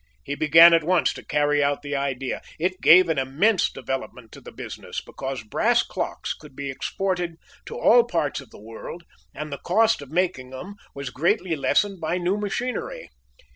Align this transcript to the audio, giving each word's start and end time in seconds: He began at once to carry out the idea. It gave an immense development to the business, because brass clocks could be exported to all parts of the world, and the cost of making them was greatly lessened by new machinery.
He 0.23 0.33
began 0.33 0.73
at 0.73 0.83
once 0.83 1.13
to 1.13 1.23
carry 1.23 1.63
out 1.63 1.83
the 1.83 1.95
idea. 1.95 2.41
It 2.57 2.81
gave 2.81 3.07
an 3.07 3.19
immense 3.19 3.71
development 3.71 4.31
to 4.31 4.41
the 4.41 4.51
business, 4.51 4.99
because 4.99 5.43
brass 5.43 5.83
clocks 5.83 6.33
could 6.33 6.55
be 6.55 6.71
exported 6.71 7.35
to 7.67 7.77
all 7.77 8.03
parts 8.05 8.41
of 8.41 8.49
the 8.49 8.59
world, 8.59 9.03
and 9.35 9.53
the 9.53 9.59
cost 9.63 10.01
of 10.01 10.09
making 10.09 10.49
them 10.49 10.73
was 10.95 11.11
greatly 11.11 11.55
lessened 11.55 12.01
by 12.01 12.17
new 12.17 12.35
machinery. 12.37 13.11